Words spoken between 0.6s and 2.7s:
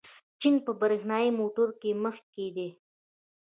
په برېښنايي موټرو کې مخکښ دی.